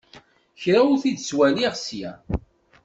[0.61, 2.11] Kra ur t-id-ttwaliɣ ssya.